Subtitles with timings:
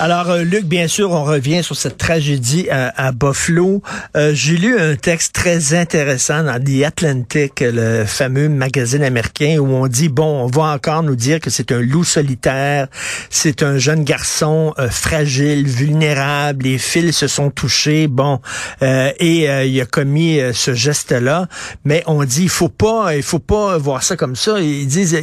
[0.00, 3.80] Alors, euh, Luc, bien sûr, on revient sur cette tragédie à, Buffalo.
[4.16, 9.68] Euh, j'ai lu un texte très intéressant dans The Atlantic, le fameux magazine américain, où
[9.68, 12.88] on dit, bon, on va encore nous dire que c'est un loup solitaire,
[13.30, 18.40] c'est un jeune garçon euh, fragile, vulnérable, les fils se sont touchés, bon,
[18.82, 21.46] et il a commis ce geste-là.
[21.84, 24.58] Mais on dit, il faut pas, il faut pas voir ça comme ça.
[24.58, 25.16] Ils disent,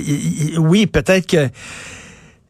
[0.57, 1.49] oui, peut-être que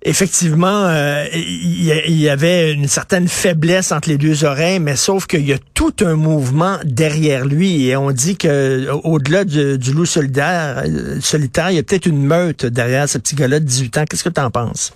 [0.03, 5.47] effectivement, euh, il y, avait une certaine faiblesse entre les deux oreilles, mais sauf qu'il
[5.47, 11.19] y a tout un mouvement derrière lui et on dit que au-delà du, loup euh,
[11.21, 14.03] solitaire, il y a peut-être une meute derrière ce petit gars-là de 18 ans.
[14.09, 14.95] Qu'est-ce que tu en penses?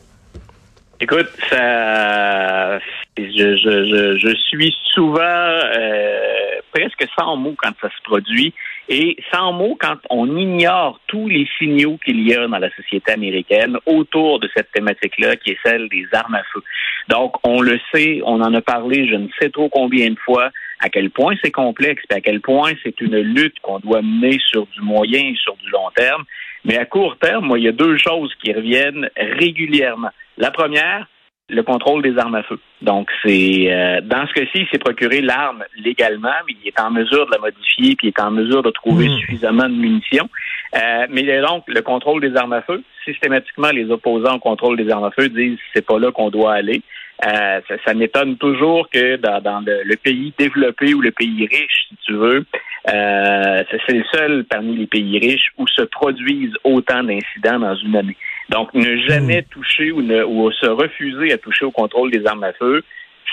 [0.99, 2.79] Écoute, ça,
[3.17, 8.53] je, suis souvent euh, presque sans mots quand ça se produit.
[8.87, 13.11] Et sans mots, quand on ignore tous les signaux qu'il y a dans la société
[13.11, 16.61] américaine autour de cette thématique-là, qui est celle des armes à feu.
[17.09, 20.51] Donc, on le sait, on en a parlé je ne sais trop combien de fois,
[20.79, 24.39] à quel point c'est complexe, et à quel point c'est une lutte qu'on doit mener
[24.51, 26.23] sur du moyen et sur du long terme.
[26.63, 30.09] Mais à court terme, moi, il y a deux choses qui reviennent régulièrement.
[30.37, 31.07] La première,
[31.49, 32.59] le contrôle des armes à feu.
[32.81, 36.89] Donc, c'est euh, dans ce cas-ci, il s'est procuré l'arme légalement, mais il est en
[36.89, 39.17] mesure de la modifier, puis il est en mesure de trouver hmm.
[39.19, 40.27] suffisamment de munitions.
[40.75, 44.89] Euh, mais donc, le contrôle des armes à feu, systématiquement, les opposants au contrôle des
[44.89, 46.81] armes à feu disent c'est pas là qu'on doit aller.
[47.25, 52.13] Euh, ça, m'étonne toujours que dans, le, pays développé ou le pays riche, si tu
[52.13, 52.45] veux,
[52.93, 57.95] euh, c'est le seul parmi les pays riches où se produisent autant d'incidents dans une
[57.95, 58.17] année.
[58.49, 59.45] Donc, ne jamais hmm.
[59.45, 62.83] toucher ou, ne, ou se refuser à toucher au contrôle des armes à feu,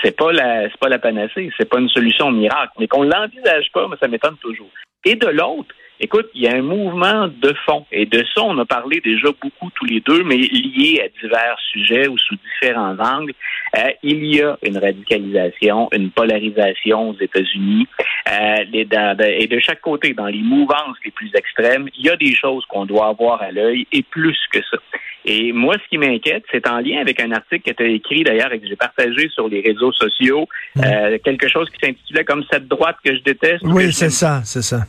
[0.03, 3.71] c'est pas la c'est pas la panacée, c'est pas une solution miracle, mais qu'on l'envisage
[3.73, 4.71] pas, mais ça m'étonne toujours.
[5.05, 7.87] Et de l'autre, Écoute, il y a un mouvement de fond.
[7.93, 11.57] Et de ça, on a parlé déjà beaucoup tous les deux, mais lié à divers
[11.71, 13.35] sujets ou sous différents angles.
[13.77, 17.87] Euh, il y a une radicalisation, une polarisation aux États-Unis.
[18.29, 22.35] Euh, et de chaque côté, dans les mouvances les plus extrêmes, il y a des
[22.35, 24.79] choses qu'on doit avoir à l'œil et plus que ça.
[25.25, 28.25] Et moi, ce qui m'inquiète, c'est en lien avec un article qui a été écrit
[28.25, 30.81] d'ailleurs et que j'ai partagé sur les réseaux sociaux, mmh.
[30.85, 33.63] euh, quelque chose qui s'intitulait comme cette droite que je déteste.
[33.63, 34.85] Oui, c'est ça, c'est ça.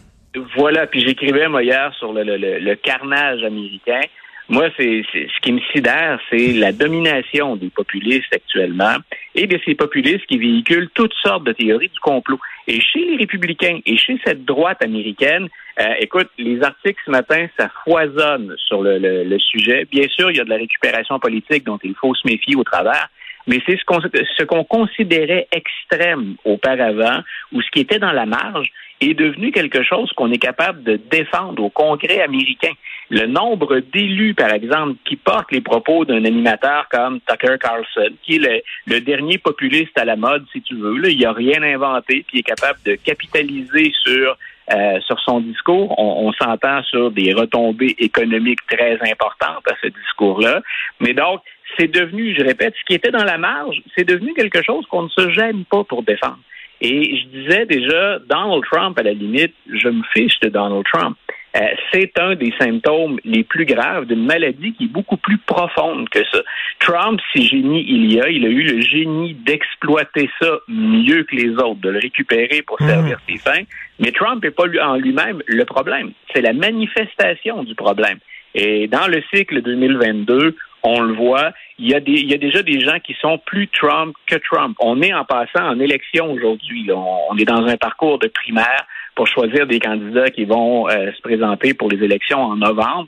[0.56, 4.02] Voilà, puis j'écrivais hier sur le, carnage américain.
[4.50, 8.96] Moi, c'est ce qui me sidère, c'est la domination des populistes actuellement
[9.36, 12.40] et de ces populistes qui véhiculent toutes sortes de théories du complot.
[12.68, 15.48] Et chez les républicains et chez cette droite américaine,
[15.80, 19.88] euh, écoute, les articles ce matin, ça foisonne sur le, le, sujet.
[19.90, 22.64] Bien sûr, il y a de la récupération politique dont il faut se méfier au
[22.64, 23.08] travers,
[23.48, 27.22] mais c'est ce qu'on ce qu'on considérait extrême auparavant
[27.54, 28.72] ou ce qui était dans la marge
[29.12, 32.72] est devenu quelque chose qu'on est capable de défendre au Congrès américain.
[33.10, 38.36] Le nombre d'élus, par exemple, qui portent les propos d'un animateur comme Tucker Carlson, qui
[38.36, 42.40] est le, dernier populiste à la mode, si tu veux, il n'a rien inventé, puis
[42.40, 44.38] est capable de capitaliser sur
[44.72, 45.94] euh, sur son discours.
[46.00, 50.62] On, on s'entend sur des retombées économiques très importantes à ce discours-là.
[51.02, 51.42] Mais donc,
[51.78, 55.04] c'est devenu, je répète, ce qui était dans la marge, c'est devenu quelque chose qu'on
[55.04, 56.40] ne se gêne pas pour défendre.
[56.84, 61.18] Et je disais déjà, Donald Trump, à la limite, je me fiche de Donald Trump.
[61.56, 61.60] Euh,
[61.94, 66.20] c'est un des symptômes les plus graves d'une maladie qui est beaucoup plus profonde que
[66.32, 66.40] ça.
[66.80, 71.36] Trump, si génie il y a, il a eu le génie d'exploiter ça mieux que
[71.36, 72.88] les autres, de le récupérer pour mmh.
[72.88, 73.64] servir ses fins.
[74.00, 76.12] Mais Trump n'est pas en lui-même le problème.
[76.34, 78.18] C'est la manifestation du problème.
[78.56, 82.38] Et dans le cycle 2022, on le voit, il y, a des, il y a
[82.38, 84.76] déjà des gens qui sont plus Trump que Trump.
[84.80, 86.90] On est en passant en élection aujourd'hui.
[86.92, 88.86] On est dans un parcours de primaire
[89.16, 93.08] pour choisir des candidats qui vont euh, se présenter pour les élections en novembre.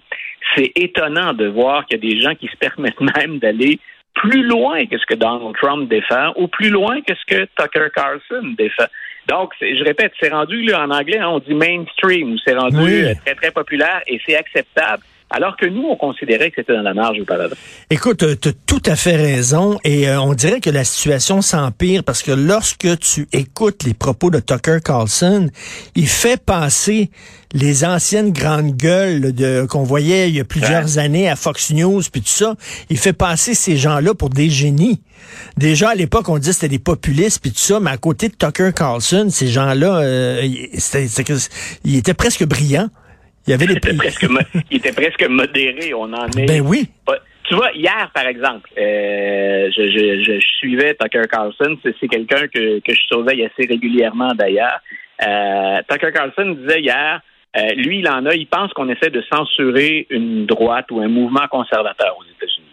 [0.55, 3.79] C'est étonnant de voir qu'il y a des gens qui se permettent même d'aller
[4.13, 7.87] plus loin que ce que Donald Trump défend ou plus loin que ce que Tucker
[7.93, 8.85] Carlson défend.
[9.27, 13.13] Donc, je répète, c'est rendu là, en anglais, hein, on dit mainstream, c'est rendu euh,
[13.25, 16.93] très très populaire et c'est acceptable alors que nous, on considérait que c'était dans la
[16.93, 17.55] marge auparavant.
[17.89, 22.03] Écoute, tu as tout à fait raison et euh, on dirait que la situation s'empire
[22.03, 25.49] parce que lorsque tu écoutes les propos de Tucker Carlson,
[25.95, 27.09] il fait passer
[27.53, 32.01] les anciennes grandes gueules de qu'on voyait il y a plusieurs années à Fox News
[32.11, 32.55] puis tout ça,
[32.89, 35.01] il fait passer ces gens-là pour des génies.
[35.57, 38.29] Déjà à l'époque, on disait que c'était des populistes puis tout ça, mais à côté
[38.29, 40.47] de Tucker Carlson, ces gens-là, euh,
[41.83, 42.89] il était presque brillant.
[43.47, 44.25] Il, avait était presque,
[44.71, 45.93] il était presque modéré.
[45.93, 46.45] On en est.
[46.45, 46.89] Ben oui.
[47.43, 51.77] tu vois, hier, par exemple, euh, je, je, je, suivais Tucker Carlson.
[51.83, 54.79] C'est quelqu'un que, que je surveille assez régulièrement, d'ailleurs.
[55.25, 57.21] Euh, Tucker Carlson disait hier,
[57.57, 61.07] euh, lui, il en a, il pense qu'on essaie de censurer une droite ou un
[61.07, 62.17] mouvement conservateur.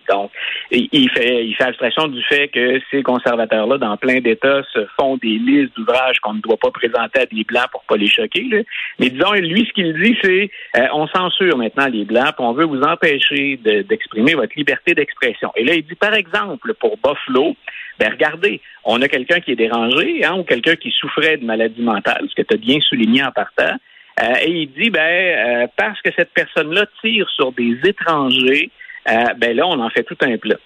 [0.09, 0.31] Donc,
[0.71, 5.17] il fait, il fait abstraction du fait que ces conservateurs-là, dans plein d'États, se font
[5.17, 8.45] des listes d'ouvrages qu'on ne doit pas présenter à des Blancs pour pas les choquer.
[8.51, 8.63] Là.
[8.99, 12.53] Mais disons, lui, ce qu'il dit, c'est euh, on censure maintenant les Blancs, puis on
[12.53, 13.59] veut vous empêcher
[13.89, 15.53] d'exprimer votre liberté d'expression.
[15.57, 17.57] Et là, il dit, par exemple, pour Buffalo,
[17.99, 21.83] ben regardez, on a quelqu'un qui est dérangé, hein, ou quelqu'un qui souffrait de maladie
[21.83, 23.77] mentale, ce que tu as bien souligné en partant.
[24.21, 28.71] Euh, et il dit, ben, euh, parce que cette personne-là tire sur des étrangers,
[29.09, 30.57] euh, ben là, on en fait tout un plat.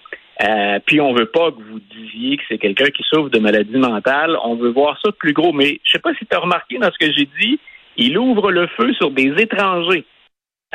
[0.43, 3.77] Euh, puis on veut pas que vous disiez que c'est quelqu'un qui souffre de maladie
[3.77, 4.37] mentale.
[4.43, 5.51] On veut voir ça plus gros.
[5.51, 7.59] Mais je sais pas si tu as remarqué dans ce que j'ai dit,
[7.97, 10.05] il ouvre le feu sur des étrangers.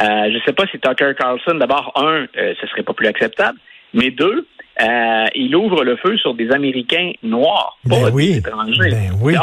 [0.01, 3.59] Euh, je sais pas si Tucker Carlson, d'abord, un, euh, ce serait pas plus acceptable,
[3.93, 4.47] mais deux,
[4.81, 8.29] euh, il ouvre le feu sur des Américains noirs, pas ben oui.
[8.29, 8.91] des étrangers.
[8.91, 9.35] Ben oui.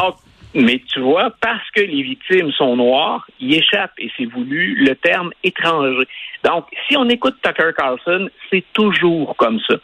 [0.55, 4.95] Mais tu vois, parce que les victimes sont noires, il échappe, et c'est voulu, le
[4.95, 6.07] terme étranger.
[6.43, 9.75] Donc, si on écoute Tucker Carlson, c'est toujours comme ça.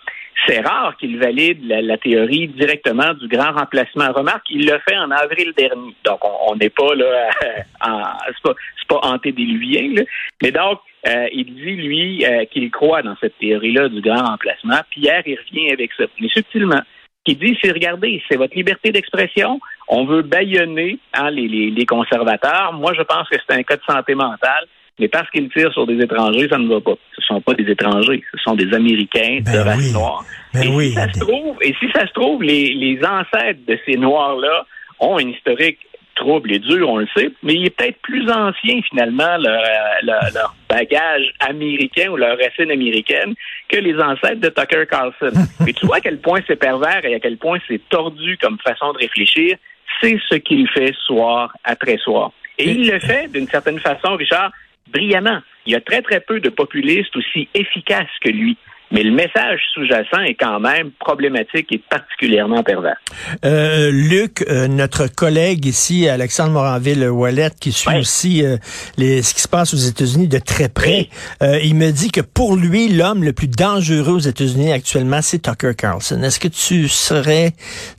[0.47, 4.11] C'est rare qu'il valide la, théorie directement du grand remplacement.
[4.11, 5.95] Remarque, il l'a fait en avril dernier.
[6.03, 8.53] Donc, on n'est pas là, c'est pas,
[8.87, 9.93] pas antédiluvien.
[9.93, 10.03] Là.
[10.41, 14.79] Mais donc, euh, il dit, lui, euh, qu'il croit dans cette théorie-là du grand remplacement.
[14.89, 16.05] Pierre, il revient avec ça.
[16.19, 16.81] Mais subtilement,
[17.23, 19.59] qui dit, c'est regardez, c'est votre liberté d'expression.
[19.87, 22.73] On veut baïonner hein, les, les, les, conservateurs.
[22.73, 24.65] Moi, je pense que c'est un cas de santé mentale.
[24.97, 26.95] Mais parce qu'ils tirent sur des étrangers, ça ne va pas.
[27.15, 29.91] Ce ne sont pas des étrangers, ce sont des Américains ben de race oui.
[29.91, 30.23] noire.
[30.53, 30.89] Ben et, oui.
[30.89, 34.65] si ça se trouve, et si ça se trouve, les, les ancêtres de ces Noirs-là
[35.01, 35.79] ont un historique
[36.15, 39.61] trouble et dur, on le sait, mais il est peut-être plus ancien finalement leur,
[40.03, 43.35] leur, leur, bagage américain ou leur racine américaine
[43.69, 45.31] que les ancêtres de Tucker Carlson.
[45.67, 48.57] et tu vois à quel point c'est pervers et à quel point c'est tordu comme
[48.59, 49.57] façon de réfléchir.
[50.01, 52.31] C'est ce qu'il fait soir après soir.
[52.57, 54.51] Et il le fait d'une certaine façon, Richard,
[54.91, 55.39] brillamment.
[55.65, 58.57] Il y a très très peu de populistes aussi efficaces que lui.
[58.91, 62.95] Mais le message sous-jacent est quand même problématique et particulièrement pervers.
[63.43, 67.97] Euh, Luc, euh, notre collègue ici, Alexandre Moranville-Wallet, qui suit Ouais.
[67.99, 68.57] aussi euh,
[68.97, 71.09] les, ce qui se passe aux États-Unis de très près,
[71.41, 75.39] euh, il me dit que pour lui, l'homme le plus dangereux aux États-Unis actuellement, c'est
[75.41, 76.21] Tucker Carlson.
[76.21, 77.53] Est-ce que tu serais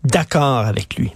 [0.04, 1.10] d'accord avec lui?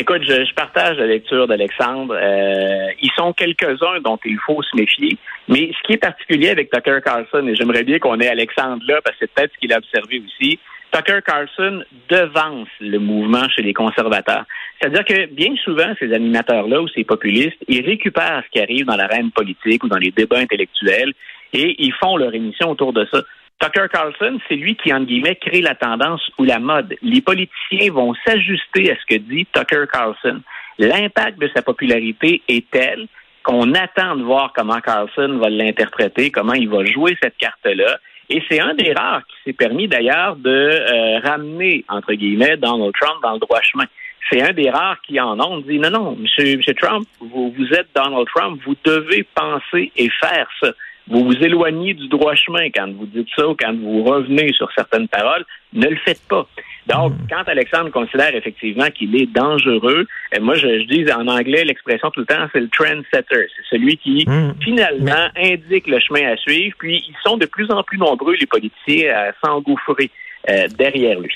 [0.00, 2.14] Écoute, je, je partage la lecture d'Alexandre.
[2.16, 5.18] Euh, ils sont quelques-uns dont il faut se méfier.
[5.48, 9.00] Mais ce qui est particulier avec Tucker Carlson, et j'aimerais bien qu'on ait Alexandre là,
[9.02, 10.60] parce que c'est peut-être ce qu'il a observé aussi,
[10.92, 14.44] Tucker Carlson devance le mouvement chez les conservateurs.
[14.80, 18.96] C'est-à-dire que bien souvent, ces animateurs-là ou ces populistes, ils récupèrent ce qui arrive dans
[18.96, 21.12] l'arène politique ou dans les débats intellectuels
[21.52, 23.22] et ils font leur émission autour de ça.
[23.60, 26.94] Tucker Carlson, c'est lui qui, entre guillemets, crée la tendance ou la mode.
[27.02, 30.40] Les politiciens vont s'ajuster à ce que dit Tucker Carlson.
[30.78, 33.08] L'impact de sa popularité est tel
[33.42, 37.98] qu'on attend de voir comment Carlson va l'interpréter, comment il va jouer cette carte-là.
[38.30, 42.92] Et c'est un des rares qui s'est permis d'ailleurs de euh, ramener, entre guillemets, Donald
[43.00, 43.86] Trump dans le droit chemin.
[44.30, 47.72] C'est un des rares qui en ont dit non, non, monsieur, monsieur Trump, vous, vous
[47.72, 50.72] êtes Donald Trump, vous devez penser et faire ça
[51.10, 54.70] vous vous éloignez du droit chemin quand vous dites ça ou quand vous revenez sur
[54.74, 56.46] certaines paroles, ne le faites pas.
[56.86, 61.64] Donc, quand Alexandre considère effectivement qu'il est dangereux, euh, moi je, je, dis en anglais
[61.64, 63.46] l'expression tout le temps, c'est le trendsetter.
[63.56, 64.54] C'est celui qui mmh.
[64.62, 65.52] finalement Mais...
[65.52, 66.74] indique le chemin à suivre.
[66.78, 70.10] Puis ils sont de plus en plus nombreux les politiciens à s'engouffrer
[70.48, 71.34] euh, derrière lui.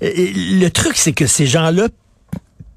[0.00, 1.88] Le truc, c'est que ces gens-là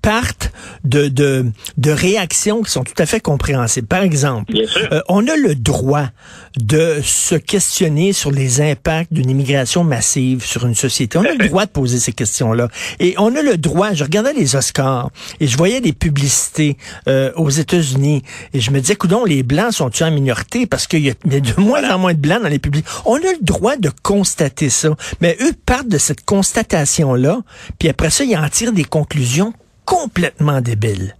[0.01, 0.51] partent
[0.83, 1.45] de, de,
[1.77, 3.87] de réactions qui sont tout à fait compréhensibles.
[3.87, 4.53] Par exemple,
[4.91, 6.07] euh, on a le droit
[6.57, 11.17] de se questionner sur les impacts d'une immigration massive sur une société.
[11.17, 12.67] On a le droit de poser ces questions-là.
[12.99, 16.77] Et on a le droit, je regardais les Oscars et je voyais des publicités
[17.07, 20.65] euh, aux États-Unis et je me disais, coudon, les Blancs sont-ils en minorité?
[20.65, 22.89] Parce qu'il y, y, a de moins en moins de Blancs dans les publicités.
[23.05, 24.89] On a le droit de constater ça.
[25.21, 27.41] Mais eux partent de cette constatation-là,
[27.79, 29.53] puis après ça, ils en tirent des conclusions
[29.85, 31.15] complètement débile.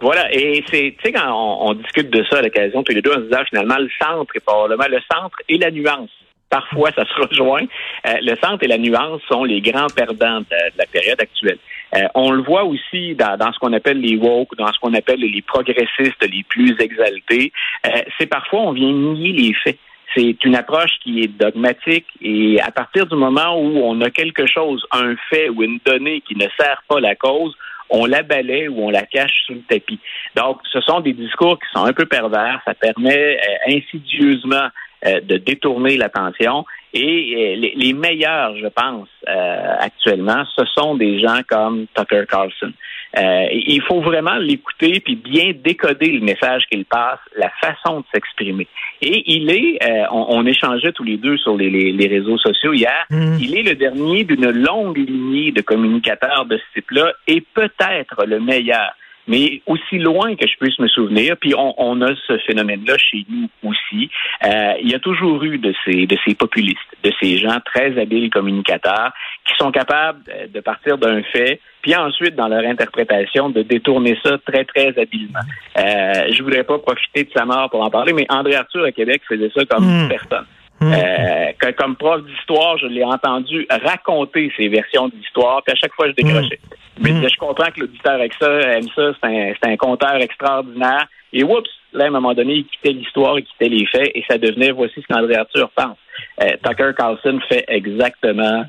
[0.00, 3.02] Voilà, et c'est, tu sais, quand on, on, discute de ça à l'occasion, tous les
[3.02, 6.10] deux, en se disant finalement, le centre est probablement le centre et la nuance.
[6.50, 7.62] Parfois, ça se rejoint.
[8.06, 11.58] Euh, le centre et la nuance sont les grands perdants de, la période actuelle.
[11.94, 14.92] Euh, on le voit aussi dans, dans ce qu'on appelle les woke, dans ce qu'on
[14.94, 17.52] appelle les progressistes les plus exaltés.
[17.86, 19.78] Euh, c'est parfois, on vient nier les faits.
[20.14, 24.46] C'est une approche qui est dogmatique et à partir du moment où on a quelque
[24.46, 27.54] chose, un fait ou une donnée qui ne sert pas la cause,
[27.88, 30.00] on la balaie ou on la cache sous le tapis.
[30.34, 32.60] Donc, ce sont des discours qui sont un peu pervers.
[32.64, 34.68] Ça permet euh, insidieusement
[35.06, 36.64] euh, de détourner l'attention.
[36.94, 42.72] Et les, les meilleurs, je pense, actuellement, ce sont des gens comme Tucker Carlson.
[43.18, 48.04] Euh, il faut vraiment l'écouter puis bien décoder le message qu'il passe, la façon de
[48.12, 48.66] s'exprimer.
[49.00, 53.04] Et il est, euh, on, échangeait tous les deux sur les, les, réseaux sociaux hier,
[53.10, 53.36] mm.
[53.40, 58.40] il est le dernier d'une longue lignée de communicateurs de ce type-là et peut-être le
[58.40, 58.92] meilleur
[59.28, 63.24] mais aussi loin que je puisse me souvenir, puis on, on a ce phénomène-là chez
[63.28, 64.10] nous aussi.
[64.44, 67.98] Euh, il y a toujours eu de ces de ces populistes, de ces gens très
[67.98, 69.12] habiles communicateurs
[69.46, 70.20] qui sont capables
[70.52, 75.40] de partir d'un fait, puis ensuite dans leur interprétation de détourner ça très très habilement.
[75.78, 78.92] Euh, je voudrais pas profiter de sa mort pour en parler, mais André Arthur à
[78.92, 80.08] Québec faisait ça comme hmm.
[80.08, 80.46] personne.
[80.80, 80.92] Hmm.
[80.92, 86.08] Euh, comme prof d'histoire, je l'ai entendu raconter ses versions d'histoire, puis à chaque fois
[86.08, 86.60] je décrochais.
[87.00, 91.06] Mais je comprends que l'auditeur avec ça aime ça, c'est un, c'est un conteur extraordinaire.
[91.32, 94.24] Et oups, là, à un moment donné, il quittait l'histoire, il quittait les faits, et
[94.28, 95.96] ça devenait voici ce qu'André Arthur pense.
[96.40, 98.64] Euh, Tucker Carlson fait exactement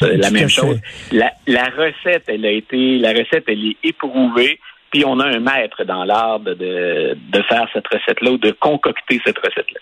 [0.00, 0.80] la même chose.
[1.12, 4.60] La, la, recette, elle a été, la recette, elle est éprouvée.
[4.90, 9.20] Puis on a un maître dans l'art de, de faire cette recette-là ou de concocter
[9.24, 9.80] cette recette-là.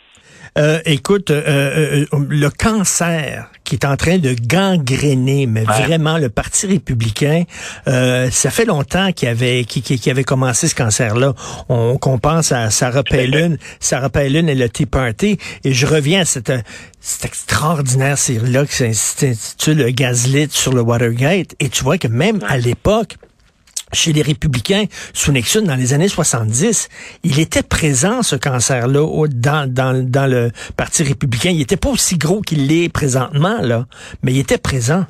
[0.58, 6.28] Euh, écoute, euh, euh, le cancer qui est en train de gangréner, mais vraiment le
[6.30, 7.42] Parti républicain,
[7.84, 11.34] ça fait longtemps qu'il avait qui, qui, avait commencé ce cancer-là.
[11.68, 16.20] On qu'on pense à Sarah Palin, Sarah Palin et le Tea Party, et je reviens
[16.20, 16.52] à cette,
[17.00, 22.56] cette extraordinaire série-là qui s'intitule Gaslit sur le Watergate, et tu vois que même à
[22.56, 23.16] l'époque,
[23.92, 26.88] chez les républicains sous Nixon dans les années 70,
[27.24, 31.50] il était présent ce cancer-là dans, le Parti républicain.
[31.50, 33.86] Il n'était pas aussi gros qu'il l'est présentement, là,
[34.22, 35.04] mais il était présent.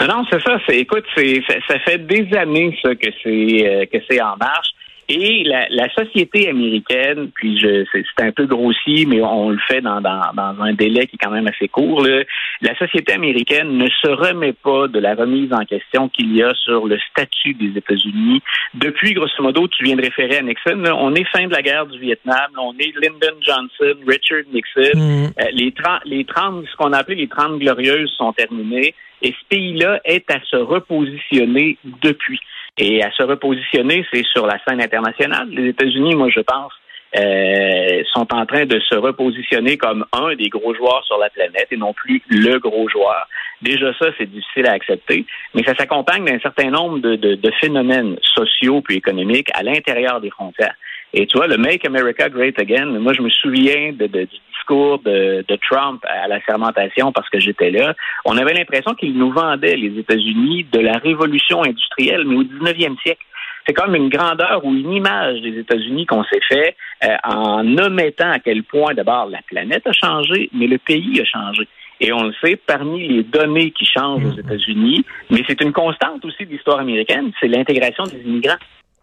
[0.00, 0.58] Non, c'est ça.
[0.66, 4.68] C'est, écoute, ça, fait des années que c'est euh, que c'est en marche.
[5.08, 9.80] Et la, la, société américaine, puis je, c'est, un peu grossi, mais on le fait
[9.80, 12.02] dans, dans, dans, un délai qui est quand même assez court.
[12.02, 12.24] Là.
[12.60, 16.52] La société américaine ne se remet pas de la remise en question qu'il y a
[16.54, 18.42] sur le statut des États-Unis.
[18.74, 20.82] Depuis, grosso modo, tu viens de référer à Nixon.
[20.98, 22.50] on est fin de la guerre du Vietnam.
[22.58, 24.98] on est Lyndon Johnson, Richard Nixon.
[24.98, 25.26] Mm.
[25.40, 28.94] Euh, les, 30, les 30, ce qu'on a appelé les 30 glorieuses sont terminées.
[29.22, 32.40] Et ce pays-là est à se repositionner depuis.
[32.78, 35.48] Et à se repositionner, c'est sur la scène internationale.
[35.50, 36.72] Les États-Unis, moi, je pense,
[37.16, 41.68] euh, sont en train de se repositionner comme un des gros joueurs sur la planète
[41.70, 43.26] et non plus le gros joueur.
[43.62, 47.50] Déjà ça, c'est difficile à accepter, mais ça s'accompagne d'un certain nombre de, de, de,
[47.60, 50.74] phénomènes sociaux puis économiques à l'intérieur des frontières.
[51.14, 54.28] Et tu vois, le Make America Great Again, moi je me souviens de, de,
[54.66, 57.94] discours de, de, Trump à la fermentation parce que j'étais là.
[58.24, 63.00] On avait l'impression qu'il nous vendait les États-Unis de la révolution industrielle, mais au 19e
[63.02, 63.24] siècle.
[63.66, 68.30] C'est comme une grandeur ou une image des États-Unis qu'on s'est fait euh, en omettant
[68.30, 71.66] à quel point d'abord la planète a changé, mais le pays a changé.
[72.00, 74.46] Et on le sait, parmi les données qui changent aux mm-hmm.
[74.46, 78.58] États-Unis, mais c'est une constante aussi de l'histoire américaine, c'est l'intégration des immigrants.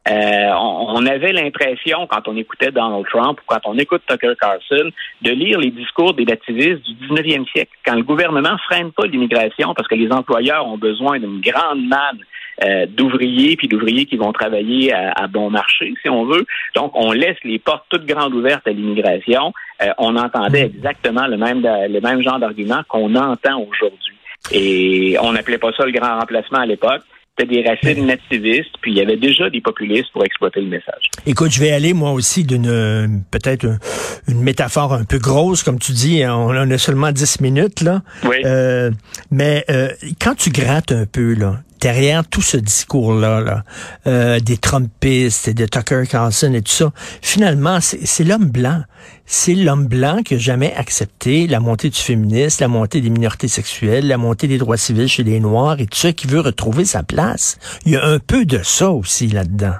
[0.09, 4.89] Euh, on, avait l'impression, quand on écoutait Donald Trump ou quand on écoute Tucker Carlson,
[5.21, 7.71] de lire les discours des nativistes du 19e siècle.
[7.85, 12.19] Quand le gouvernement freine pas l'immigration parce que les employeurs ont besoin d'une grande manne
[12.65, 16.45] euh, d'ouvriers, puis d'ouvriers qui vont travailler à, bon marché, si on veut.
[16.75, 19.53] Donc, on laisse les portes toutes grandes ouvertes à l'immigration.
[19.81, 24.17] Euh, on entendait exactement le même, le même genre d'argument qu'on entend aujourd'hui.
[24.51, 27.01] Et on n'appelait pas ça le grand remplacement à l'époque.
[27.39, 31.09] C'était des racines nativistes, puis il y avait déjà des populistes pour exploiter le message.
[31.25, 33.79] Écoute, je vais aller moi aussi d'une peut-être
[34.27, 37.81] une métaphore un peu grosse, comme tu dis, hein, on en a seulement 10 minutes
[37.81, 38.03] là.
[38.23, 38.37] Oui.
[38.45, 38.91] Euh,
[39.31, 39.89] mais euh,
[40.21, 43.63] quand tu grattes un peu là, derrière tout ce discours-là, là,
[44.07, 48.83] euh, des Trumpistes et de Tucker Carlson et tout ça, finalement, c'est l'homme blanc.
[49.25, 53.49] C'est l'homme blanc qui n'a jamais accepté la montée du féminisme, la montée des minorités
[53.49, 56.85] sexuelles, la montée des droits civils chez les Noirs et tout ça, qui veut retrouver
[56.85, 57.59] sa place.
[57.85, 59.75] Il y a un peu de ça aussi là-dedans.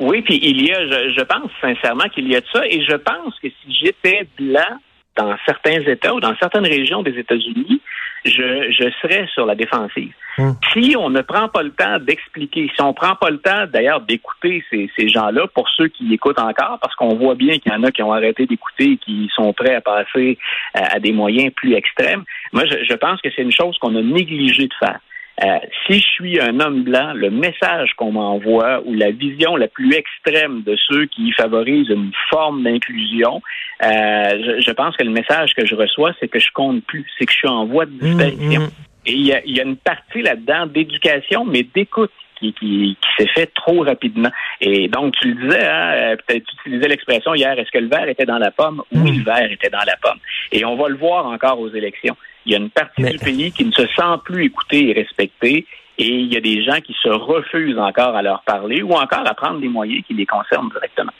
[0.00, 2.84] Oui, puis il y a, je, je pense sincèrement qu'il y a de ça, et
[2.84, 4.78] je pense que si j'étais blanc
[5.16, 7.80] dans certains États ou dans certaines régions des États-Unis,
[8.24, 10.12] je, je serais sur la défensive.
[10.36, 10.52] Hmm.
[10.72, 13.66] Si on ne prend pas le temps d'expliquer, si on ne prend pas le temps
[13.72, 17.72] d'ailleurs d'écouter ces, ces gens-là, pour ceux qui écoutent encore, parce qu'on voit bien qu'il
[17.72, 20.38] y en a qui ont arrêté d'écouter et qui sont prêts à passer
[20.74, 23.76] à, euh, à des moyens plus extrêmes, moi je, je pense que c'est une chose
[23.78, 25.00] qu'on a négligé de faire.
[25.44, 29.68] Euh, si je suis un homme blanc, le message qu'on m'envoie ou la vision la
[29.68, 33.40] plus extrême de ceux qui favorisent une forme d'inclusion,
[33.84, 37.26] euh, je, pense que le message que je reçois, c'est que je compte plus, c'est
[37.26, 38.62] que je suis en voie de disparition.
[38.62, 38.70] Mm, mm.
[39.06, 42.10] Et il y a, y a, une partie là-dedans d'éducation, mais d'écoute.
[42.38, 44.30] Qui, qui, qui s'est fait trop rapidement.
[44.60, 47.88] Et donc, tu le disais, hein, euh, peut-être tu utilisais l'expression hier, est-ce que le
[47.88, 48.82] verre était dans la pomme?
[48.92, 49.18] Oui, mm.
[49.18, 50.18] le verre était dans la pomme.
[50.52, 52.16] Et on va le voir encore aux élections
[52.46, 55.66] Il y a une partie du pays qui ne se sent plus écoutée et respectée
[55.98, 59.26] et il y a des gens qui se refusent encore à leur parler ou encore
[59.26, 61.12] à prendre des moyens qui les concernent directement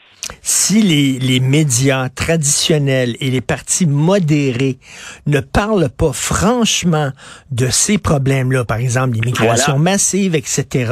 [0.49, 4.79] si les, les, médias traditionnels et les partis modérés
[5.27, 7.11] ne parlent pas franchement
[7.51, 10.91] de ces problèmes-là, par exemple l'immigration massive, etc.,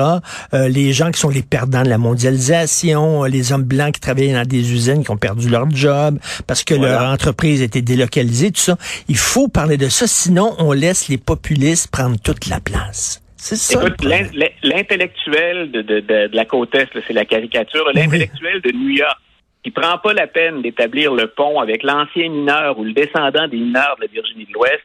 [0.53, 4.01] euh, les gens qui sont les perdants de la mondialisation, euh, les hommes blancs qui
[4.01, 7.81] travaillent dans des usines qui ont perdu leur job parce que leur entreprise a été
[7.81, 8.77] délocalisée, tout ça,
[9.09, 13.23] il faut parler de ça, sinon on laisse les populistes prendre toute la place.
[13.71, 19.17] Écoute, l'intellectuel de, de, de, la côte Est, c'est la caricature, l'intellectuel de New York
[19.67, 23.57] qui prend pas la peine d'établir le pont avec l'ancien mineur ou le descendant des
[23.57, 24.81] mineurs de la Virginie de l'Ouest,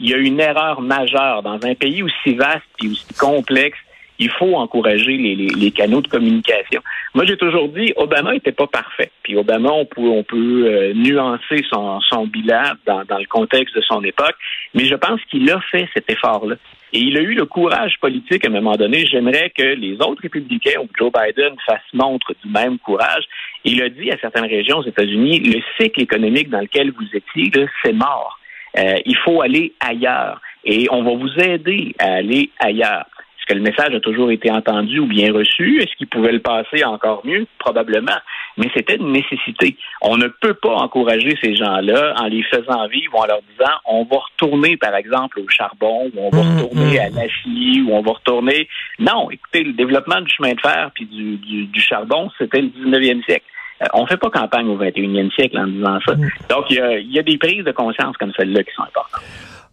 [0.00, 3.78] il y a une erreur majeure dans un pays aussi vaste et aussi complexe.
[4.18, 6.82] Il faut encourager les, canaux de communication.
[7.14, 9.12] Moi, j'ai toujours dit, Obama n'était pas parfait.
[9.22, 14.34] Puis Obama, on peut, euh, nuancer son, son bilan dans le contexte de son époque,
[14.74, 16.56] mais je pense qu'il a fait cet effort-là.
[16.94, 19.04] Et il a eu le courage politique à un moment donné.
[19.04, 23.24] J'aimerais que les autres républicains ou Joe Biden fassent montre du même courage.
[23.64, 27.50] Il a dit à certaines régions aux États-Unis, le cycle économique dans lequel vous étiez,
[27.82, 28.38] c'est mort.
[28.78, 30.40] Euh, il faut aller ailleurs.
[30.64, 33.06] Et on va vous aider à aller ailleurs.
[33.38, 35.82] Est-ce que le message a toujours été entendu ou bien reçu?
[35.82, 37.46] Est-ce qu'il pouvait le passer encore mieux?
[37.58, 38.18] Probablement.
[38.56, 39.76] Mais c'était une nécessité.
[40.00, 44.04] On ne peut pas encourager ces gens-là en les faisant vivre, en leur disant on
[44.04, 47.00] va retourner, par exemple, au charbon, ou on va mmh, retourner mmh.
[47.00, 48.68] à l'acier, ou on va retourner.
[48.98, 53.24] Non, écoutez, le développement du chemin de fer puis du, du, charbon, c'était le 19e
[53.24, 53.44] siècle.
[53.82, 56.14] Euh, on ne fait pas campagne au 21e siècle en disant ça.
[56.14, 56.28] Mmh.
[56.48, 59.24] Donc, il y a, y a des prises de conscience comme celle-là qui sont importantes.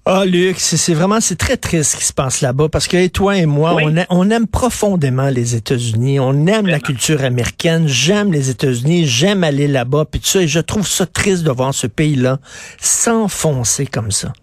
[0.06, 3.38] Ah, Luc, c'est vraiment, c'est très triste ce qui se passe là-bas parce que toi
[3.38, 3.78] et moi,
[4.10, 9.68] on, aime profondément les États-Unis, on aime la culture américaine, j'aime les États-Unis, j'aime aller
[9.68, 12.40] là-bas, puis tout ça, et je trouve ça triste de voir ce pays-là
[12.80, 14.34] s'enfoncer comme ça.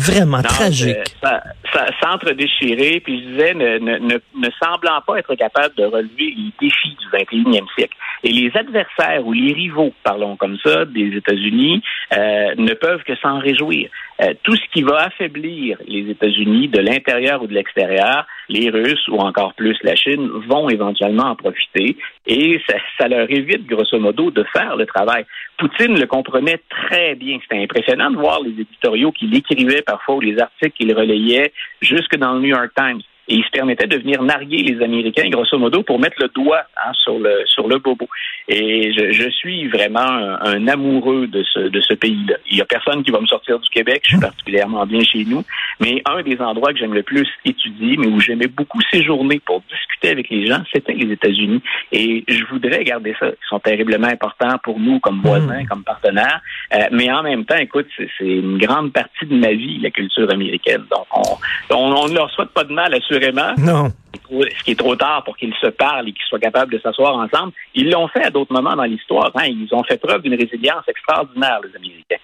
[0.00, 0.96] Vraiment tragique.
[1.22, 1.42] Ça,
[1.72, 6.52] ça, s'entre-déchirer, puis je disais, ne, ne, ne, semblant pas être capable de relever les
[6.60, 7.96] défis du 21e siècle.
[8.22, 13.16] Et les adversaires ou les rivaux, parlons comme ça, des États-Unis, euh, ne peuvent que
[13.16, 13.90] s'en réjouir.
[14.22, 19.06] Euh, tout ce qui va affaiblir les États-Unis de l'intérieur ou de l'extérieur, les Russes
[19.08, 23.98] ou encore plus la Chine vont éventuellement en profiter et ça, ça, leur évite grosso
[23.98, 25.24] modo de faire le travail.
[25.56, 27.38] Poutine le comprenait très bien.
[27.42, 32.16] C'était impressionnant de voir les éditoriaux qu'il écrivait parfois ou les articles qu'il relayait jusque
[32.16, 35.56] dans le New York Times et il se permettait de venir narguer les Américains, grosso
[35.56, 38.08] modo, pour mettre le doigt hein, sur le sur le bobo.
[38.48, 42.36] Et je, je suis vraiment un, amoureux de ce de ce pays-là.
[42.50, 44.02] Il y a personne qui va me sortir du Québec.
[44.04, 45.44] Je suis particulièrement bien chez nous,
[45.78, 49.62] mais un des endroits que j'aime le plus étudier, mais où j'aimais beaucoup séjourner pour
[49.70, 51.62] discuter avec les gens, c'était les États-Unis.
[51.92, 53.28] Et je voudrais garder ça.
[53.28, 55.66] Ils sont terriblement importants pour nous comme voisins, hmm.
[55.68, 56.40] comme partenaires.
[56.74, 60.28] Euh, mais en même temps, écoute, c'est une grande partie de ma vie, la culture
[60.32, 60.82] américaine.
[60.90, 63.92] Donc, on, on, on ne leur souhaite pas de mal, assurément non.
[64.30, 67.14] Ce qui est trop tard pour qu'ils se parlent et qu'ils soient capables de s'asseoir
[67.14, 67.52] ensemble.
[67.74, 69.30] Ils l'ont fait à d'autres moments dans l'histoire.
[69.34, 69.46] Hein.
[69.46, 72.22] Ils ont fait preuve d'une résilience extraordinaire, les Américains.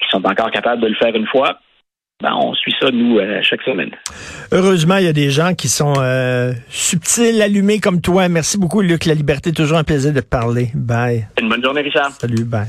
[0.00, 1.58] Ils sont encore capables de le faire une fois?
[2.20, 3.90] Ben, on suit ça, nous, euh, chaque semaine.
[4.50, 8.28] Heureusement, il y a des gens qui sont euh, subtils, allumés comme toi.
[8.28, 9.04] Merci beaucoup, Luc.
[9.04, 10.70] La liberté, toujours un plaisir de te parler.
[10.74, 11.28] Bye.
[11.40, 12.10] Une bonne journée, Richard.
[12.10, 12.66] Salut, bye.